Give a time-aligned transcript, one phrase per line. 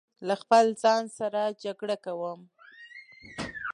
[0.27, 2.39] له خپل ځان سره جګړه کوم